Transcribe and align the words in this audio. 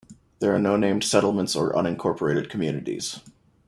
There 0.39 0.51
are 0.51 0.57
no 0.57 0.77
named 0.77 1.03
settlements 1.03 1.55
or 1.55 1.73
unincorporated 1.73 2.49
communities. 2.49 3.19